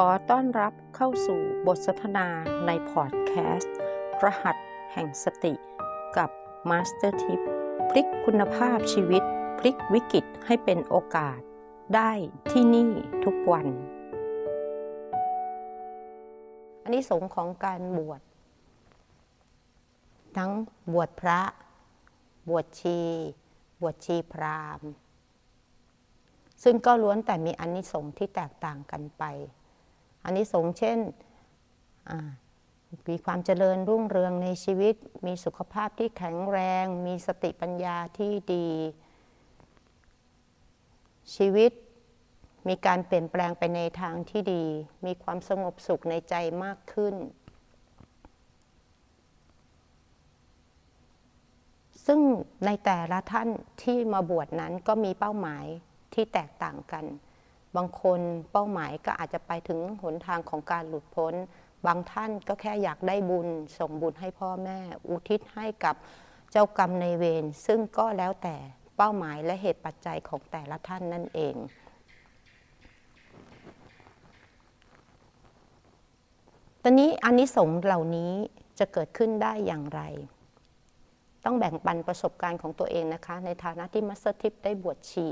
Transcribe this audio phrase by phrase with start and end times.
[0.00, 2.26] ขอต้อนรับเข้าสู่บทสนทนา
[2.66, 3.76] ในพอดแคสต์
[4.24, 4.56] รหัส
[4.92, 5.54] แห่งสติ
[6.16, 6.30] กับ
[6.70, 7.40] มาสเตอร์ทิพย์
[7.90, 9.22] พลิกคุณภาพชีวิต
[9.58, 11.40] พลิกวิกฤตให้เป็นโอกาส
[11.94, 12.10] ได้
[12.50, 12.90] ที่นี่
[13.24, 13.66] ทุกวัน
[16.82, 18.20] อานิสงส์ของการบวช
[20.36, 20.50] ทั้ง
[20.92, 21.40] บวชพระ
[22.48, 23.00] บวชชี
[23.80, 24.90] บวชชีพราหมณ์
[26.62, 29.24] ซึ่งก็ล้วนแต่มีอันนิสงส์ที่แตกต่างกันไป
[30.26, 30.98] อันนิสงส์เช่น
[33.08, 34.94] มีความเจริญรุ่งเรืองในชีวิต
[35.26, 38.68] มีสุขภาพที่แข็งแรง มีสติปัญญาที่ดี
[41.34, 41.72] ชีวิต
[42.68, 44.64] มีการเปลี่ยนแปลงไปในทางที่ดี
[45.06, 46.34] มีความสงบสุขในใจ
[46.64, 47.14] มากขึ้น
[52.06, 52.20] ซึ่ง
[52.66, 53.48] ในแต่ละท่าน
[53.82, 55.64] ที่มาบวชนั้นก็มีเป้าหมาย
[56.14, 57.04] ที่แตกต่างกัน
[57.76, 58.20] บางคน
[58.52, 61.34] เป้าหมายก็อาจจะไปถึงหนทางของการหลุดพ้น
[61.86, 64.78] บางท่านก็แค่อยากได้บุญ ส่งบุญให้พ่อแม่
[65.08, 65.94] อุทิศให้กับ
[66.52, 68.56] เจ้ากรรมในเวรซึ่งก็แล้วแต่
[68.96, 71.56] เป้าหมายและเหตุปัจจัยของแต่ละท่านนั่นเอง
[76.82, 78.32] ตอนนี้อนนิสงส์เหล่านี้
[78.78, 80.00] จะเกิดขึ้นได้อย่างไร
[81.44, 85.28] ต้องแบ่งปันประสบการณ์ของตัวเองนะคะ ในฐานะที่มัสเตทิปได้บวชชี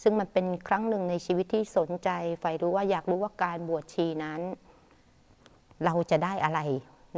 [0.00, 4.40] ซึ่งมันเป็นครั้งหนึ่งในชีวิตที่สนใจใฝ่รู้ว่าอยากรู้ว่าการบวชชีนั้น
[5.84, 6.60] เราจะได้อะไร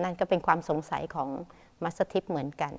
[0.03, 1.29] นั่นก็เป็นความสงสัยของ
[1.83, 2.73] มัสทิปเหมือนกัน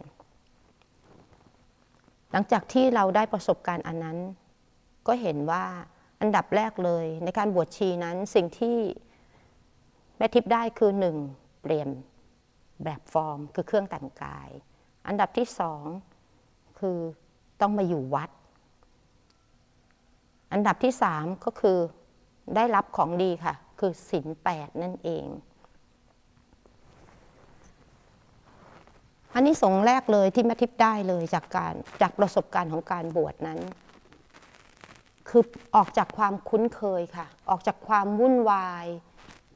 [2.32, 4.18] หลังจากที่เราได้ประสบการณ์อันนั้น
[5.08, 5.66] ก็เห็นว่า
[6.22, 8.78] อันดับแรกเลยในการบวชชีนั้นสิ่งที่
[10.18, 11.18] แม่ทิพย์ได้คือหนึ่ง
[11.62, 11.90] เปลี่ยน
[12.84, 14.50] แบบฟอร์มคือเครื่องแต่งกาย
[15.08, 15.84] อันดับที่สอง
[16.80, 16.98] คือ
[17.62, 18.30] ต้องมาอยู่วัด
[20.58, 21.78] อันดับที่สามก็คือ
[22.56, 25.26] ได้รับของดีค่ะ คือศีลแปดนั่นเอง
[29.34, 33.60] อันนี้สงแรกเลยที่แม่ทิพย์ได้เลยจากการจากประสบการณ์ของการบวชนั้น
[35.30, 35.44] คือ
[35.76, 38.86] ออกจากความคุ้นเคยค่ะ ออกจากความวุ่นวาย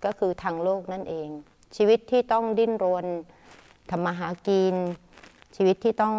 [0.05, 1.29] ก็คือทางโลกนั่นเอง
[1.75, 3.05] ชีวิตที่ต้องดิ้นรน
[3.89, 4.75] ทำมาหากิน
[5.55, 6.15] ชีวิตที่ต้อง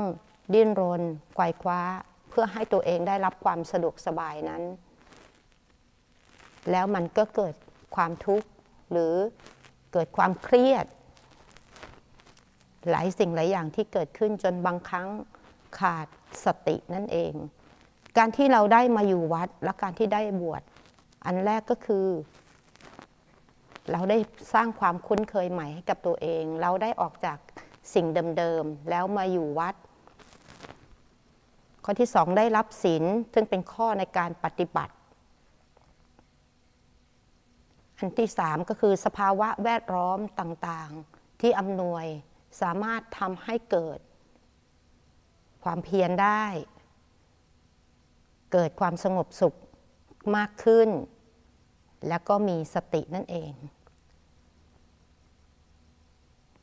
[0.55, 1.03] ดิ้นรน
[1.35, 1.81] ไกวคว้า
[2.31, 4.63] เพื่อให้ตัวเองได้รับความสะดวกสบายนั้น
[6.71, 7.55] แล้วมันก็เกิด
[7.97, 8.49] ความทุกข์
[8.93, 9.15] หรือ
[9.93, 10.87] เกิดความเครียด
[12.91, 15.09] หลายสิ่งหลายอย่างที่เกิดขึ้นจนบางครั้ง
[15.79, 16.09] ขาด
[16.45, 17.33] สตินั่นเอง
[18.19, 20.63] การที่เราได้มาอยู่วัดและการที่ได้บวช
[21.25, 22.07] อันแรกก็คือ
[23.91, 24.19] เราได้
[24.55, 27.39] สร้างความคุ้นเคยใหม่ให้กับตัวเอง เราได้ออกจาก
[27.95, 28.07] สิ่ง
[28.39, 29.75] เดิมๆแล้วมาอยู่วัด
[31.85, 33.05] ข้อที่สองได้รับศีล
[33.35, 34.95] ซึ่งเป็นข้อในการปฏิบัติ
[37.99, 42.07] อันที่สามก็คือสภาวะแวดล้อมต่างๆ ที่อำนวย
[42.61, 43.99] สามารถทำให้เกิด
[45.65, 46.45] ความเพียรได้
[48.53, 49.57] เกิดความสงบสุข
[50.37, 50.89] มากขึ้น
[52.09, 53.53] แล้วก็มีสตินั่นเอง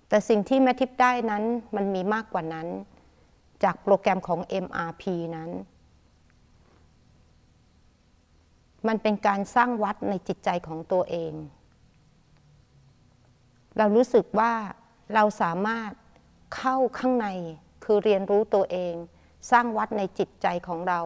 [0.09, 1.44] แต่สิ่งที่แม่ทิพย์ได้นั้น
[1.75, 2.67] มันมีมากกว่านั้น
[3.63, 5.03] จากโปรแกรมของ MRP
[5.35, 5.51] นั้น
[8.88, 11.34] มันเป็นการสร้างวัดในจิตใจของตัวเอง
[13.78, 14.53] เรารู้สึกว่า
[15.13, 15.91] เราสามารถ
[16.56, 17.28] เข้าข้างใน
[17.84, 18.94] คือเรียนรู้ตัวเอง
[19.51, 21.01] สร้างวัดในจิตใจของเรา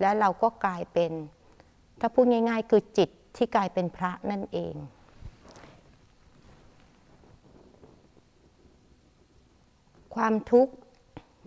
[0.00, 1.12] และเราก็กลายเป็น
[2.00, 4.74] ถ้าพูดง่าย ๆ คือจิตที่กลายเป็นพระนั่นเอง
[10.14, 10.72] ความทุกข์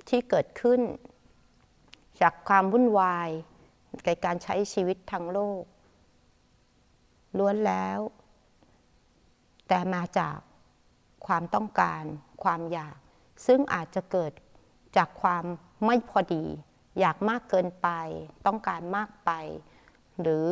[0.10, 0.82] ที่เกิดขึ้น
[2.22, 3.30] จากความวุ่นวาย
[4.06, 5.64] ในการใช้ชีวิตทางโลก
[7.38, 8.00] ล้วนแล้ว
[9.68, 10.38] แต่มาจาก
[11.28, 12.04] ความต้องการ
[12.44, 12.98] ความอยาก
[13.46, 14.32] ซึ่งอาจจะเกิด
[14.98, 15.44] จากความ
[15.86, 16.46] ไม่พอดี
[17.00, 17.90] อยากมากเกินไป
[18.46, 19.32] ต้องการมากไป
[20.22, 20.48] หรือ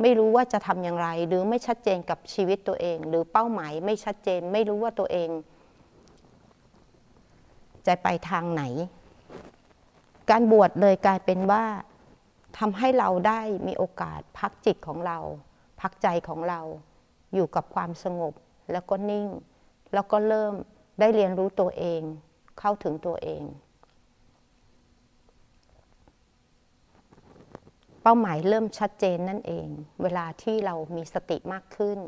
[0.00, 5.28] ไม่รู้ว่าจะทำอย่างไร หรือไม่ชัดเจนกับชีวิตตัวเอง หรือเป้าหมายไม่ชัดเจน ไม่รู้ว่าตัวเอง
[7.86, 8.62] จะไปทางไหน
[10.30, 11.64] การบวชเลยกลายเป็นว่า
[12.58, 15.18] ทำให้เราได้มีโอกาสพักจิตของเรา
[15.80, 16.60] พักใจของเรา
[17.34, 18.34] อยู่กับความสงบ
[18.72, 19.28] แล้วก็นิ่ง
[19.94, 20.54] แล้วก็เริ่ม
[21.00, 22.02] ได้เรียนรู้ตัวเอง
[22.58, 23.42] เข้าถึงตัวเอง
[28.02, 29.68] เป้าหมายเริ่มชัดเจนนั่นเอง
[30.02, 31.98] เวลาที่เรามีสติมากขึ้น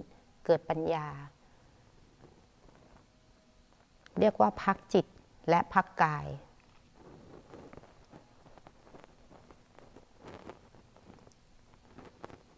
[0.44, 1.06] เกิดปัญญา
[4.20, 5.06] เรียกว่าพักจิต
[5.48, 6.26] และพักกาย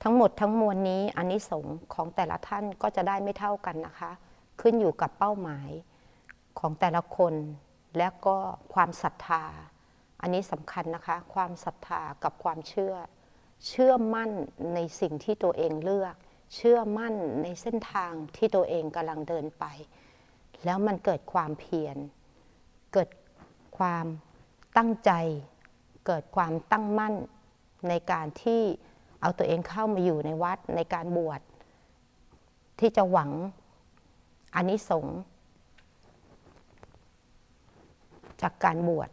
[0.03, 4.13] ทั้งหมดทั้งมวลนี้อนนิสงส์ของแต่ละท่านก็จะได้ไม่เท่ากันนะคะ
[4.61, 5.71] ขึ้นอยู่กับเป้าหมาย
[6.59, 7.35] ของแต่ละคน
[7.99, 8.37] และก็
[8.75, 9.45] ความศรัทธา
[10.21, 12.95] อันนี้สำคัญนะคะ ความศรัทธากับความเชื่อ
[13.69, 14.31] เชื่อมั่น
[14.75, 16.15] ในสิ่งที่ตัวเองเลือก
[16.55, 19.65] เชื่อมั่นในเส้นทางที่ตัวเองกำลังเดินไป
[20.65, 21.97] แล้วมันเกิดความเพียร
[22.93, 23.09] เกิด
[23.79, 24.07] ความ
[24.77, 25.11] ตั้งใจ
[26.07, 27.15] เกิดความตั้งมั่น
[27.89, 28.63] ในการที่
[29.21, 31.41] เอาตัวเองเข้ามาอยู่ในวัดในการบวช
[32.81, 33.31] ที่จะหวัง
[34.55, 35.19] อานิสงส์
[38.43, 39.11] จากการบวช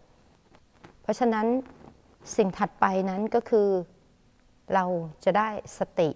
[1.01, 1.47] เพราะฉะนั้น
[2.35, 3.69] สิ่งถัดไปนั้นก็คือ
[4.73, 4.85] เรา
[5.25, 6.09] จะได้สติ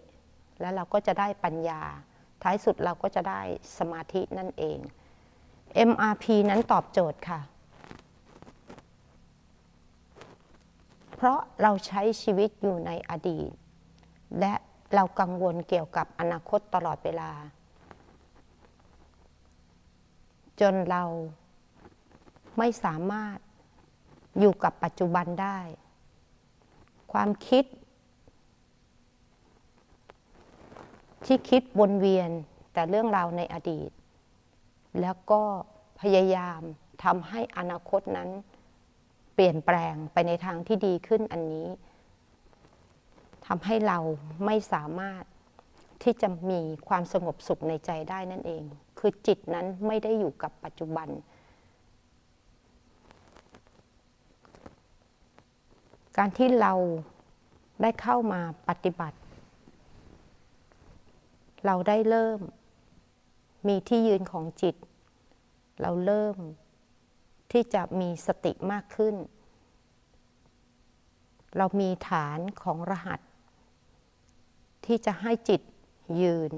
[0.59, 1.81] และเราก็จะได้ปัญญา
[2.41, 3.41] ท้ายสุดเราก็จะได้
[3.77, 4.77] สมาธินั่นเอง
[5.89, 7.39] MRP นั้นตอบโจทย์ค่ะ
[11.12, 13.51] เพ ราะเราใช้ชีวิตอยู่ในอดีต
[14.39, 14.53] และ
[14.95, 17.31] เรากังวลเกี่ยวกับอนาคตตลอดเวลา
[20.61, 21.03] จนเรา
[22.57, 23.37] ไม่สามารถ
[24.39, 25.59] อยู่กับปัจจุบันได้
[27.13, 27.65] ความคิด
[31.25, 32.29] ที่คิดวนเวียน
[32.73, 33.91] แต่เรื่องราวในอดีต
[35.01, 35.41] แล้วก็
[36.01, 36.61] พยายาม
[37.03, 38.29] ทำให้อนาคตนั้น
[39.33, 41.67] เปลี่ยนแปลงไปในทางที่ดีขึ้นอันนี้
[43.47, 43.99] ทำให้เรา
[44.45, 45.23] ไม่สามารถ
[46.03, 48.63] ที่จะมีความสงบสุขในใจได้นั่นเอง
[48.99, 51.07] คือจิตนั้นไม่ได้อยู่กับปัจจุบัน
[56.17, 56.73] การที่เรา
[57.81, 59.17] ได้เข้ามาปฏิบัติ
[61.65, 62.39] เราได้เริ่ม
[63.67, 64.75] มีที่ยืนของจิต
[65.81, 66.35] เราเริ่ม
[67.51, 69.15] ที่จะมีสติมากขึ้น
[71.57, 73.19] เรามีฐานของรหัส
[74.85, 75.61] ที่จะให้จิต
[76.21, 76.53] ยืน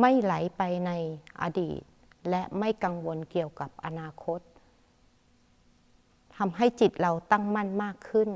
[0.00, 0.90] ไม่ไหลไปใน
[1.42, 1.82] อดีต
[2.30, 4.40] และไม่กังวลเกี่ยวกับอนาคต
[6.36, 8.30] ทำให้จิตเราตั้งมั่นมากขึ้น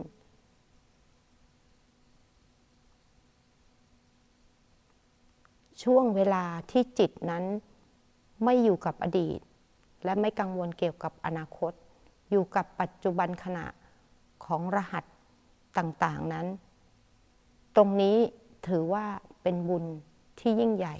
[5.83, 7.45] ช่วงเวลาที่จิตนั้น
[8.45, 9.41] ไม่อยู่กับอดีต
[10.05, 11.73] และไม่กังวลเกี่ยวกับอนาคต
[12.31, 13.67] อยู่กับปัจจุบันขณะ
[14.45, 15.05] ของรหัส
[15.79, 16.47] ต่างๆนั้น
[17.77, 18.17] ตรงนี้
[18.69, 19.07] ถือว่า
[19.43, 19.85] เป็นบุญ
[20.41, 20.97] ที่ยิ่งใหญ่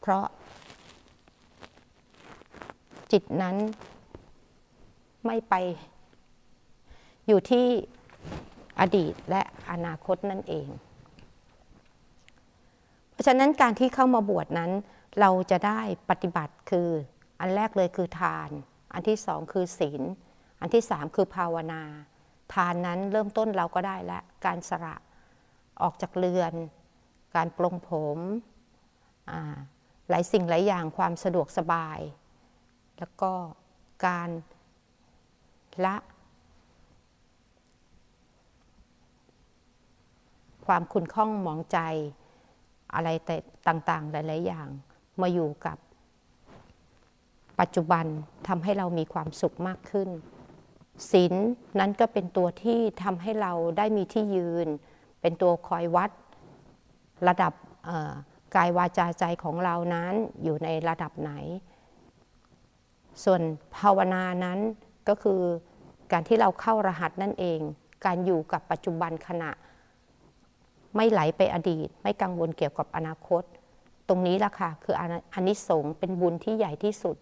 [0.00, 0.24] เพราะ
[3.12, 3.56] จิตนั้น
[5.26, 5.54] ไม่ไป
[7.26, 7.66] อยู่ที่
[8.80, 10.68] อดีตและอนาคตนั่นเอง
[13.10, 14.70] เพราะฉะนั้นการที่เข้ามาบวชนั้น
[15.20, 15.80] เราจะได้
[16.10, 16.88] ปฏิบัติคือ
[17.40, 18.50] อันแรกเลยคือทาน
[18.92, 20.02] อันที่สองคือศีล
[20.60, 21.82] อันที่สามคือภาวนา
[22.54, 24.94] ทานนั้นเริ่มต้นเราก็ได้แล้วการสละ
[25.82, 26.54] ออกจากเรือน
[27.36, 28.18] การปลงผม
[30.10, 31.98] หลายสิ่งหลายอย่างความสะดวกสบาย
[32.98, 33.32] แล้วก็
[34.06, 34.30] การ
[35.84, 35.96] ละ
[40.66, 41.78] ความคุณข้องมองใจ
[42.94, 43.36] อะไรแต่
[43.68, 44.68] ต่างๆ หลาย ๆ อย่าง
[45.20, 45.78] มาอยู่กับ
[47.60, 48.06] ปัจจุบัน
[48.48, 50.08] ทำให้เรามีความสุขมากขึ้น
[51.10, 51.34] ศีล
[51.78, 54.68] นั้นก็เป็นตัวที่ทำให้เราได้มีที่ยืน
[55.20, 56.10] เป็นตัวคอยวัด
[57.28, 57.52] ระดับ
[58.54, 61.32] กายวาจาใจของเรานั้นอยู่ในระดับไหน
[63.24, 63.42] ส่วน
[63.76, 64.58] ภาวนานั้น
[65.08, 65.40] ก็คือ
[66.12, 67.60] การที่เราเข้ารหัสนั่นเอง
[68.06, 69.50] การอยู่กับปัจจุบันขณะ
[70.96, 73.42] ไม่ไหลไปอดีต ไม่กังวลเกี่ยวกับอนาคต
[74.08, 74.94] ตรงนี้ล่ะค่ะคือ
[75.34, 77.16] อานิสงส์เป็นบุญที่ใหญ่ที่สุด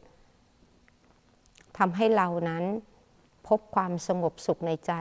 [1.78, 2.64] ทำให้เรานั้น
[3.49, 4.92] พบความสงบสุขในใจ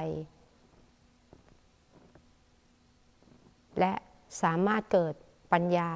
[3.80, 3.94] และ
[4.42, 5.14] สามารถเกิด
[5.54, 5.90] ปัญญา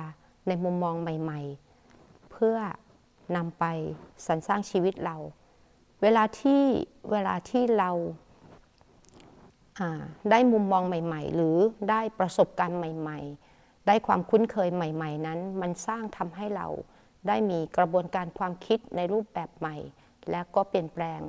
[0.48, 1.42] ในมุมมองใหม่
[1.88, 2.58] ๆ เพื่อ
[3.36, 3.66] นำไป
[4.26, 5.18] สรรสร้างชีวิตเรา
[6.02, 6.62] เวลาที่
[7.12, 7.92] เวลาที่เรา
[10.32, 11.58] ได้มุมมองใหม่ ๆ หรือ
[11.90, 13.20] ได้ประสบการณ์ใหม่
[13.54, 16.68] ๆ ได้ความคุ้นเคยใหม่ ๆ นั้น มันสร้างทำให้เรา
[17.28, 19.76] ได้มีกระบวนการความคิดในรูปแบบใหม่
[20.30, 21.22] และก็เปลี่ยนแปลง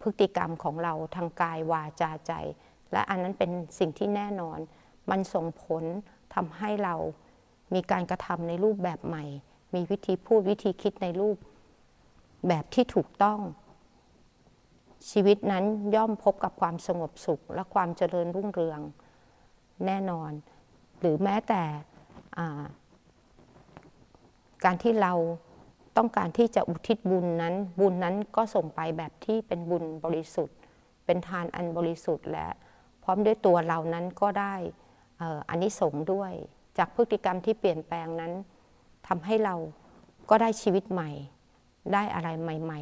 [0.00, 2.32] พฤติกรรมของเราทางกายวาจาใจ
[2.92, 4.58] และอันนั้นเป็นสิ่งที่แน่นอน
[5.10, 5.84] มันส่งผล
[6.34, 6.94] ทำให้เรา
[7.74, 9.24] มีการกระทำในรูปแบบใหม่
[9.74, 11.36] มีวิธีพูดวิธีคิดในรูป
[12.48, 13.40] แบบที่ถูกต้อง
[15.10, 15.64] ชีวิตนั้น
[15.94, 18.80] ย่อมพบกับความสงบสุขและความเจริญรุ่งเรือง
[19.86, 20.32] แน่นอน
[21.00, 21.62] หรือแม้แต่
[24.64, 25.12] การที่เรา
[26.00, 30.56] ต้องการที่จะอุทิศบุญนั้น บุญนั้นก็ส่งไปแบบที่เป็นบุญบริสุทธิ์
[31.06, 32.48] เป็นทานอันบริสุทธิ์และ
[33.02, 34.54] พร้อมด้วยตัวเรานั้นก็ได้
[35.48, 36.32] อันนี้สงด้วย
[36.78, 38.32] จากพฤติกรรมที่เปลี่ยนแปลงนั้น
[39.08, 39.54] ทำให้เรา
[40.30, 41.10] ก็ได้ชีวิตใหม่
[41.92, 42.80] ได้อะไรใหม่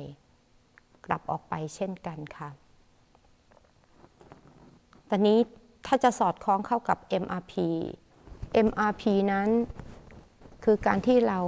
[0.53, 2.49] ๆ กลับออกไปเช่นกันค่ะ
[5.09, 5.39] ตอนนี้
[5.87, 7.55] ถ้าจะสอดคล้องเข้ากับ MRP
[8.67, 9.49] MRP นั้น
[10.65, 11.41] คือการที่เรา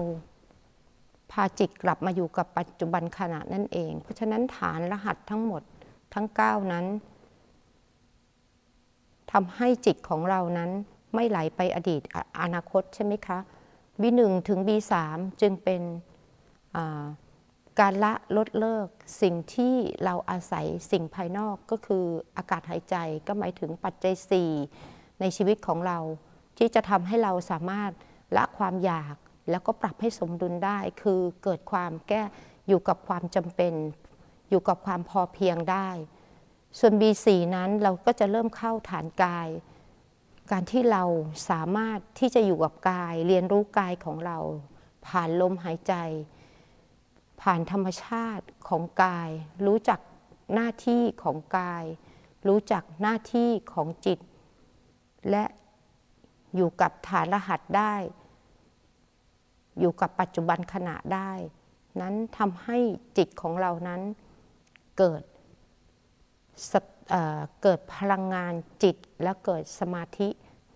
[1.30, 5.62] พาจิตกลับมาอยู่กับปัจจุบันขณะนั่นเอง เพราะฉะนั้นฐานรหัสทั้งหมด
[6.14, 6.86] ทั้ง 9 นั้น
[9.32, 10.70] ทำให้จิตของเรานั้น
[11.14, 12.02] ไม่ไหลไปอดีต
[12.42, 13.38] อนาคตใช่ไหมคะ
[14.00, 14.92] B1 ถึง B3
[15.40, 15.82] จึงเป็น
[17.80, 18.88] การละลดเลิก
[19.22, 22.04] สิ่งที่เราอาศัยสิ่งภายนอกก็คือ
[22.36, 22.96] อากาศหายใจ
[23.26, 24.14] ก็หมายถึงปัจจัย
[24.66, 25.98] 4ในชีวิตของเรา
[26.58, 27.90] ที่จะทำให้เราสามารถ
[28.36, 29.14] ละความอยาก
[29.50, 32.22] แล้วก็ปรับให้สมดุลได้ คือเกิดความแก้
[32.68, 33.74] อยู่กับความจำเป็น
[34.50, 35.88] อยู่กับความพอเพียงได้
[36.78, 39.48] ส่วน B4 นั้นเราก็จะเริ่มเข้าฐานกาย
[40.50, 41.04] การที่เรา
[41.50, 44.38] สามารถที่จะอยู่กับกาย เรียนรู้กายของเรา
[45.06, 45.94] ผ่านลมหายใจ
[47.40, 49.30] ผ่านธรรมชาติของกาย
[49.66, 50.00] รู้จัก
[50.54, 51.84] หน้าที่ของกาย
[52.48, 54.18] รู้จักหน้าที่ของจิต
[55.30, 55.44] และ
[56.56, 57.94] อยู่กับฐานรหัสได้
[59.80, 61.32] อยู่กับปัจจุบันขณะได้
[62.00, 62.78] นั้นทำให้
[63.18, 64.00] จิตของเรานั้น
[64.98, 65.22] เกิด
[67.10, 70.28] เเกิดพลังงานจิตและเกิดสมาธิ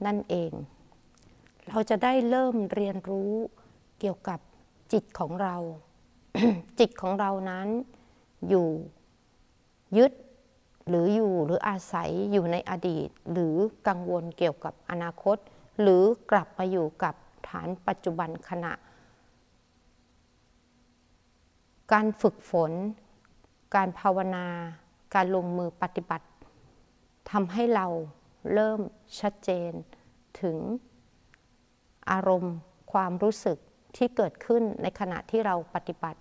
[0.07, 0.53] นั่นเอง
[1.69, 3.33] เราจะได้เริ่มเรียนรู้
[4.01, 4.39] เกี่ยวกับ
[4.93, 5.57] จิตของเรา
[6.79, 7.69] จิตของเรานั้น
[8.49, 8.69] อยู่
[9.99, 10.13] ยึด
[10.89, 13.57] หรืออยู่หรืออาศัยอยู่ในอดีต หรือ
[13.89, 15.37] กังวลเกี่ยวกับอนาคต
[15.81, 17.15] หรือกลับมาอยู่กับ
[17.49, 18.73] ฐานปัจจุบันขณะ
[21.93, 22.73] การฝึกฝน
[23.75, 24.47] การภาวนา
[25.15, 26.27] การลงมือปฏิบัติ
[27.31, 27.87] ทำให้เรา
[28.53, 28.81] เริ่ม
[29.21, 29.71] ชัดเจน
[30.41, 30.57] ถึง
[32.11, 32.55] อารมณ์
[32.93, 33.59] ความรู้สึก
[33.97, 36.21] ที่เกิดขึ้นในขณะที่เราปฏิบัติ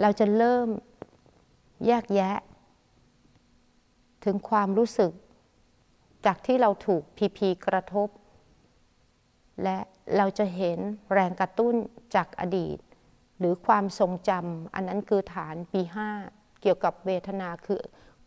[0.00, 0.68] เราจะเริ่ม
[1.86, 2.36] แยกแยะ
[4.24, 5.12] ถึงความรู้สึก
[6.26, 8.08] จากที่เราถูกพีพีกระทบ
[9.62, 9.78] และ
[10.16, 10.78] เราจะเห็น
[11.12, 11.74] แรงกระตุ้น
[12.14, 12.78] จากอดีต
[13.38, 15.82] หรือความทรงจำอันนั้นคือฐานปี
[16.22, 17.80] 5เกี่ยวกับเวทนาคือ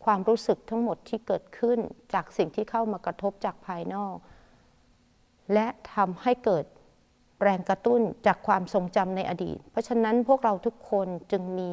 [0.04, 1.78] ความรู้สึกทั้งหมดที่เกิดขึ้น
[2.14, 4.16] จากสิ่งที่เข้ามากระทบจากภายนอก
[5.54, 6.64] และทำให้เกิด
[7.42, 11.72] แรงกระตุ้นจากความทรงจำในอดีต เพราะฉะนั้นพวกเราทุกคนจึงมี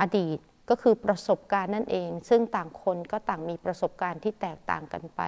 [0.00, 0.38] อดีต
[0.70, 5.22] ก็คือประสบการณ์นั่นเอง ซึ่งต่างคนก็ต่างมีประสบการณ์ที่แตกต่างกันไป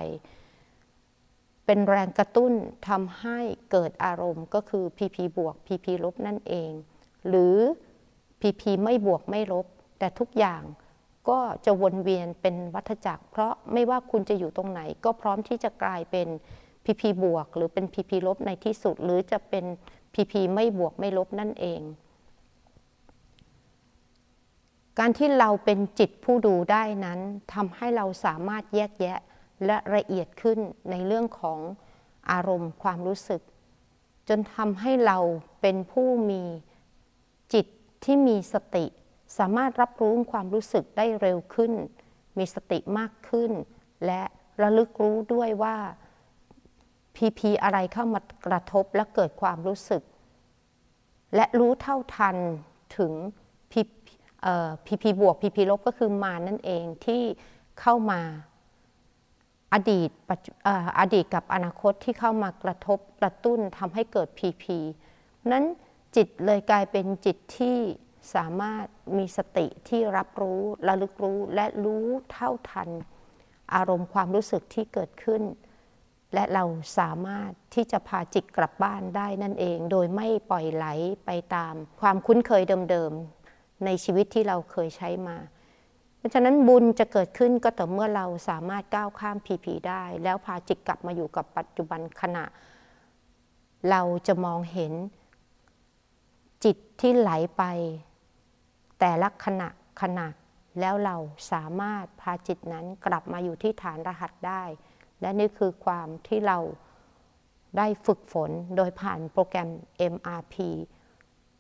[1.70, 2.52] เป็นแรงกระตุ้น
[2.88, 3.38] ทำให้
[3.70, 6.70] เกิดอารมณ์ก็คือ PP บวก PP ลบนั่นเอง
[7.28, 7.56] หรือ
[8.40, 9.66] PP ไม่บวกไม่ลบ
[9.98, 10.62] แต่ทุกอย่าง
[11.28, 16.28] ก็จะวนเวียนเป็นวัฏจักร เพราะไม่ว่าคุณจะอยู่ตรงไหน ก็พร้อมที่จะกลายเป็น
[16.84, 19.64] PP บวก หรือเป็น PP ลบในที่สุด หรือจะเป็น
[20.14, 21.80] PP ไม่บวกไม่ลบนั่นเอง
[24.98, 27.18] การที่เราเป็นจิตผู้ดูได้นั้น
[27.54, 29.18] ทำให้เราสามารถแยกแยะ
[29.66, 30.58] และละเอียดขึ้น
[30.90, 31.58] ในเรื่องของ
[32.30, 33.42] อารมณ์ความรู้สึก
[34.28, 35.18] จนทำให้เรา
[35.60, 36.42] เป็นผู้มี
[37.54, 37.66] จิต
[38.04, 38.86] ที่มีสติ
[39.38, 41.72] สามารถรับรู้ความรู้สึกได้เร็วขึ้น
[42.38, 43.50] มีสติมากขึ้น
[44.06, 44.22] และ
[44.62, 45.76] ระลึกรู้ด้วยว่า
[47.16, 50.02] พีพีอะไรเข้ามากระทบและเกิดความรู้สึก
[51.34, 52.36] และรู้เท่าทัน
[52.96, 53.12] ถึง
[53.72, 57.22] พีพีบวกพีพีลบก็คือมานั่นเองที่
[57.80, 58.20] เข้ามา
[59.72, 60.10] อดีต
[60.98, 64.78] อดีตกับอนาคตที่เข้ามากระทบกระตุ้นทำให้เกิดพีพี
[65.50, 65.64] นั้น
[66.16, 67.78] จิตเลยกลายเป็นจิตที่
[68.34, 72.90] สามารถมีสติที่รับรู้ระลึกรู้และรู้เท่าทัน
[73.74, 75.42] อารมณ์ความรู้สึกที่เกิดขึ้น
[76.34, 76.64] และเรา
[76.98, 80.86] สามารถที่จะพาจิตกลับบ้านได้นั่นเอง โดยไม่ปล่อยไหล
[81.26, 85.36] ไปตามความคุ้นเคยเดิมๆในชีวิตที่เราเคยใช้มา
[86.18, 92.44] เพราะฉะนั้นบุญจะเกิดขึ้นก็ต่อเมื่อเราสามารถก้าวข้ามผีผีได้ แล้วพาจิตกลับมาอยู่กับปัจจุบันขณะ
[93.90, 94.92] เราจะมองเห็น
[96.64, 97.62] จิตที่ไหลไป
[99.00, 99.68] แต่ละขณะ
[100.02, 100.26] ขณะ
[100.80, 101.16] แล้วเรา
[101.52, 104.62] สามารถพาจิตนั้นกลับมาอยู่ที่ฐานรหัสได้
[105.20, 106.58] และนี่คือความที่เรา
[107.78, 109.70] ได้ฝึกฝนโดยผ่านโปรแกรม
[110.12, 110.54] MRP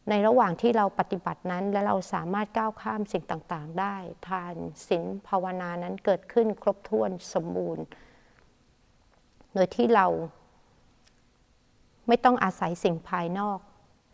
[0.08, 3.96] ในระหว่างที่เราปฏิบัตินั้น และเราสามารถก้าวข้ามสิ่งต่างๆ ได้
[4.28, 4.54] ทาน
[4.88, 7.84] ศีลภาวนานั้นเกิดขึ้นครบถ้วนสมบูรณ์
[9.54, 10.06] โดยที่เรา
[12.08, 13.58] ไม่ต้องอาศัยสิ่งภายนอก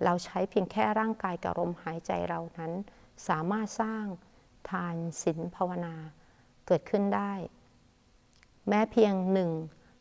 [0.04, 2.72] เราใช้เพียงแค่ร่างกายกับลมหายใจเรานั้น
[3.28, 4.04] สามารถสร้าง
[4.70, 5.94] ทานศีลภาวนา
[6.66, 7.32] เกิดขึ้นได้
[8.68, 9.50] แม้เพียงหนึ่ง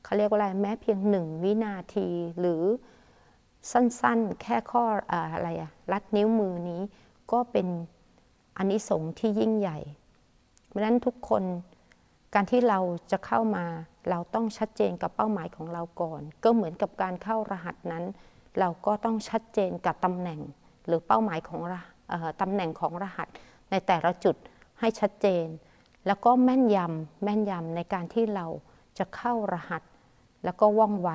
[0.04, 2.10] เขาเรียกว่าอะไรแม้เพียงหนึ่งวินาที
[2.40, 2.64] หรือ
[3.72, 4.84] สั้นๆ แค่ข้อ
[5.34, 6.82] อะไรอะรัดนิ้วมือนี้
[7.32, 7.68] ก็เป็น
[8.58, 9.80] อนนิสงส์ที่ยิ่งใหญ่
[10.68, 11.44] เพราะฉะนั้นทุกคน
[12.34, 12.80] การที่เรา
[13.12, 13.66] จะเข้ามา
[14.10, 18.04] เราต้องชัดเจนกับเป้าหมายของเราก่อน ก็เหมือนกับการเข้ารหัสนั้น
[18.60, 20.40] เราก็ต้องชัดเจนกับตำแหน่ง
[20.88, 21.62] หรือเป้าหมายของ
[22.42, 23.28] ตำแหน่งของรหัส
[23.72, 24.36] ในแต่ละจุด
[24.80, 25.46] ให้ชัดเจน
[26.08, 28.46] แล้วก็แม่นยำแม่นยำในการที่เรา
[28.98, 29.82] จะเข้ารหัส
[30.46, 31.10] แล้วก็ว่องไว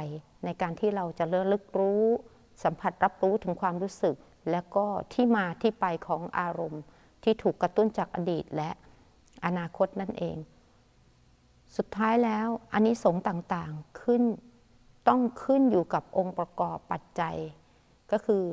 [0.45, 2.05] ในการที่เราจะเลือกลึกรู้
[2.63, 4.17] สัมผัสรับรู้ถึงความรู้สึก
[4.51, 6.83] และก็ที่มาที่ไปของอารมณ์
[7.23, 8.71] ที่ถูกกระตุ้นจากอดีตและ
[9.45, 10.37] อนาคตนั่นเอง
[11.77, 14.23] สุดท้ายแล้วอันนี้สงต่างๆขึ้น
[15.09, 17.37] ต้องขึ้นอยู่กับองค์ประกอบปัจจัย
[18.13, 18.45] ก็คือ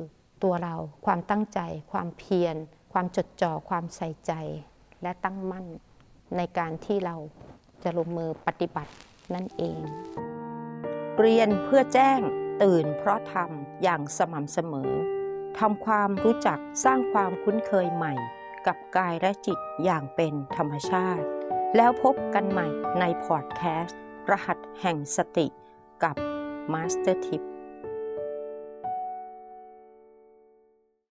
[0.42, 0.74] ตัวเรา
[1.06, 1.60] ความตั้งใจ
[1.92, 2.56] ความเพียร
[2.92, 4.32] ความจดจ่อความใส่ใจ
[5.02, 5.66] และตั้งมั่น
[6.36, 7.16] ในการที่เรา
[7.82, 8.92] จะลงมือปฏิบัติ
[9.34, 9.78] นั่นเอง
[11.18, 12.20] เรียนเพื่อแจ้ง
[12.62, 14.92] ตื่นเพราะทำอย่างสม่ำเสมอ
[15.58, 18.14] ทำความรู้จักสร้างความคุ้นเคยใหม่
[18.66, 21.26] กับกายและจิตอย่างเป็นธรรมชาติ
[21.76, 22.68] แล้วพบกันใหม่
[23.00, 25.46] ในพอดแคสต์ รหัสแห่งสติ
[26.02, 26.16] กับ
[26.72, 27.42] มาสเตอร์ทิป